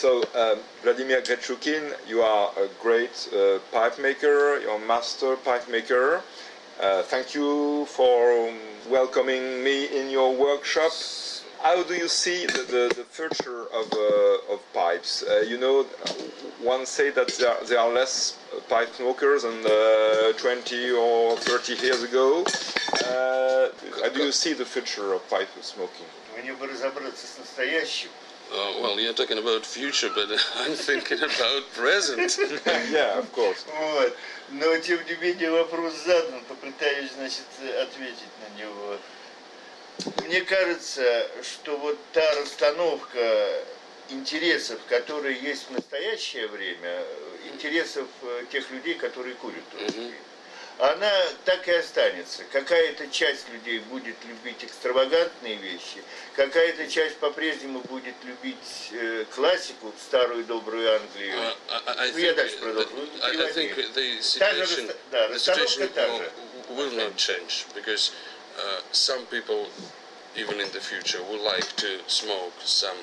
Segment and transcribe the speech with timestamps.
[0.00, 5.68] So, um, Vladimir Grechukin, you are a great uh, pipe maker, you're a master pipe
[5.68, 6.22] maker.
[6.80, 8.54] Uh, thank you for um,
[8.88, 10.92] welcoming me in your workshop.
[11.60, 15.22] How do you see the, the, the future of, uh, of pipes?
[15.22, 15.82] Uh, you know,
[16.62, 18.38] one say that there are, there are less
[18.70, 22.44] pipe smokers than uh, 20 or 30 years ago.
[23.04, 23.68] Uh,
[24.02, 26.06] how do you see the future of pipe smoking?
[26.40, 28.08] Мне бы разобраться с настоящим.
[28.52, 30.28] Uh, well, you're talking about future, but
[30.58, 32.36] I'm thinking about present.
[32.90, 33.64] yeah, of course.
[33.78, 34.16] Вот.
[34.50, 37.44] Но, тем не менее, вопрос задан, попытаюсь, значит,
[37.80, 38.98] ответить на него.
[40.26, 43.62] Мне кажется, что вот та расстановка
[44.08, 47.04] интересов, которые есть в настоящее время,
[47.52, 50.12] интересов э, тех людей, которые курят трубки,
[50.80, 51.12] она
[51.44, 52.42] так и останется.
[52.52, 56.02] Какая-то часть людей будет любить экстравагантные вещи,
[56.36, 61.36] какая-то часть по-прежнему будет любить э, классику, старую добрую Англию.
[61.36, 61.54] Uh,
[61.86, 62.88] I, I Ну, я дальше the, продолжу.
[63.22, 63.60] I, I Переводи.
[63.60, 66.32] think the Та же да, the расстановка situation та же.
[66.70, 68.12] will, will not change because
[68.58, 69.66] uh, some people,
[70.36, 72.96] even in the future, would like to smoke some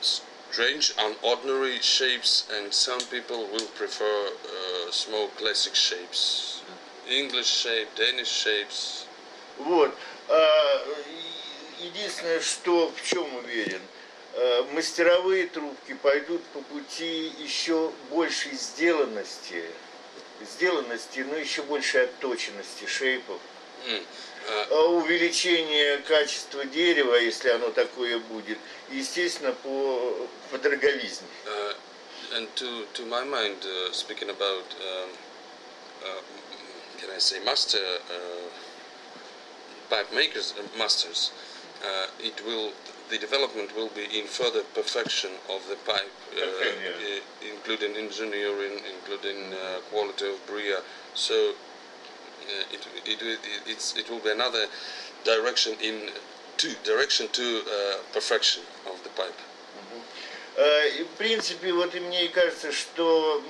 [0.00, 4.65] strange, unordinary shapes, and some people will prefer uh,
[4.96, 6.62] smoke classic shapes,
[7.08, 9.06] English shape, Danish shapes.
[9.58, 9.94] Вот.
[10.28, 10.86] А,
[11.80, 13.82] единственное, что в чем уверен,
[14.34, 19.64] э, мастеровые трубки пойдут по пути еще большей сделанности,
[20.40, 23.40] сделанности, но еще большей отточенности шейпов,
[23.86, 24.02] Mm.
[24.70, 28.58] А увеличение качества дерева, если оно такое будет,
[28.90, 31.26] естественно, по, по дороговизне.
[31.46, 31.65] Uh,
[32.34, 35.10] and to, to my mind, uh, speaking about, um,
[36.04, 36.20] uh,
[36.98, 38.48] can I say, master uh,
[39.90, 41.32] pipe makers, uh, masters,
[41.84, 42.72] uh, it will
[43.08, 47.52] the development will be in further perfection of the pipe, uh, Okay, yeah.
[47.54, 50.78] including engineering, including uh, quality of bria.
[51.14, 54.66] So uh, it, it, it, it's, it will be another
[55.24, 56.10] direction in
[56.58, 59.38] to direction to uh, perfection of the pipe.
[60.56, 63.42] Э, В принципе, вот и мне кажется, что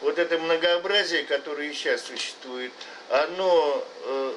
[0.00, 2.72] вот это многообразие, которое и сейчас существует,
[3.10, 4.34] оно э,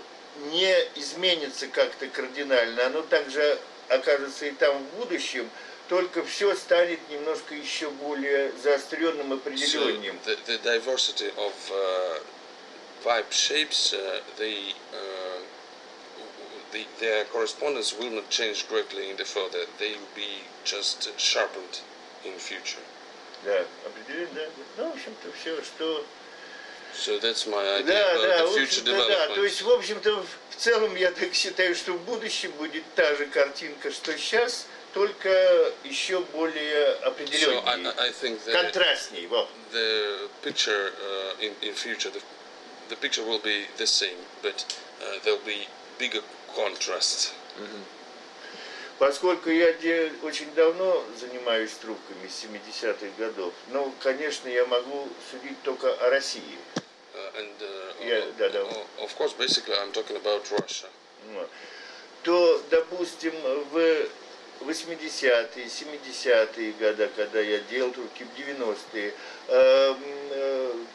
[0.51, 3.57] не изменится как-то кардинально, оно также
[3.89, 5.49] окажется и там в будущем,
[5.89, 10.19] только все станет немножко еще более заостренным, So определенным.
[10.25, 12.19] the, the diversity of uh,
[13.03, 15.39] pipe shapes, uh, the, uh,
[16.72, 19.64] the their correspondence will not change greatly in the further.
[19.78, 21.80] They will be just sharpened
[22.24, 22.82] in future.
[23.44, 24.48] Да, определенно, да.
[24.78, 26.04] Ну, в общем-то, все, что...
[26.94, 28.98] So that's my idea Да, about да, the в future общем-то, да.
[28.98, 29.34] development.
[29.34, 33.14] То есть, в общем-то, в- в целом, я так считаю, что в будущем будет та
[33.14, 39.26] же картинка, что сейчас, только еще более so I, определеннее, I I think that контрастней.
[39.28, 39.48] Вот.
[39.72, 42.22] the picture uh, in in future the,
[42.88, 44.64] the picture will be the same, but
[45.02, 45.68] uh, there'll be
[45.99, 46.23] bigger
[46.55, 47.31] contrast.
[48.99, 49.73] Поскольку я
[50.21, 56.57] очень давно занимаюсь трубками с 70-х годов, ну, конечно, я могу судить только о России.
[57.13, 58.61] Uh, and uh, o- да, да.
[58.63, 60.87] o- of course, basically, I'm talking about Russia.
[61.33, 61.49] Вот.
[62.23, 63.33] То, допустим,
[63.71, 64.07] в
[64.61, 69.13] 80-е, 70-е годы, когда я делал трубки, в 90-е,
[69.49, 70.22] эм, э,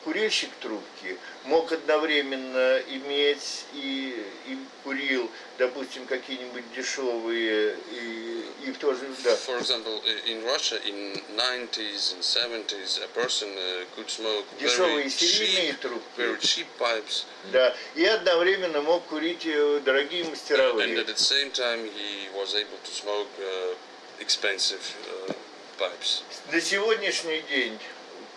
[0.09, 8.95] курильщик трубки мог одновременно иметь и, и курил, допустим, какие-нибудь дешевые, и, и в то
[8.95, 14.47] же, да, For example, in Russia, in 90s and 70s, a person uh, could smoke
[14.59, 20.97] дешевые серийные трубки, very cheap pipes, да, и одновременно мог курить э, дорогие and мастеровые.
[20.97, 23.75] at the same time he was able to smoke uh,
[24.21, 24.81] expensive
[25.29, 25.35] uh,
[25.79, 26.23] pipes.
[26.51, 27.79] На сегодняшний день,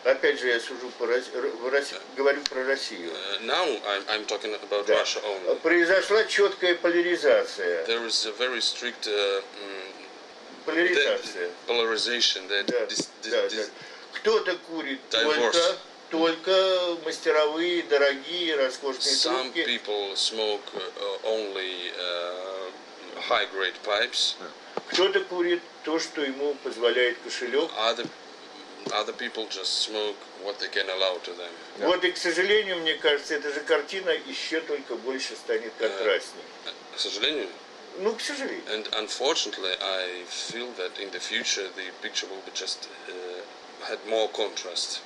[0.03, 4.05] опять же, я сужу по Рос- Р- в Рос- говорю про Россию, Uh, now I'm,
[4.09, 4.95] I'm talking about Да.
[5.01, 5.55] Russia only.
[5.61, 7.85] произошла четкая поляризация.
[7.85, 11.47] There is a very strict uh, mm, Поляризация.
[11.47, 13.71] the- polarization that Да, this, this, да, this, да.
[14.13, 15.51] Кто-то курит Divorce.
[15.51, 15.77] только,
[16.11, 19.65] только мастеровые, дорогие, роскошные Some трубки.
[19.65, 22.69] people smoke uh, only uh,
[23.29, 24.35] high grade pipes.
[24.91, 27.69] Кто-то курит то, что ему позволяет кошелек.
[27.77, 28.07] Other
[28.92, 31.50] other people just smoke what they can allow to them.
[31.80, 36.42] Вот и, к сожалению, мне кажется, эта же картина еще только больше станет контрастней.
[36.94, 37.48] К сожалению,
[37.98, 38.62] Ну, к сожалению.
[38.68, 43.98] and unfortunately, I feel that in the future the picture will be just uh, had
[44.08, 45.00] more contrast.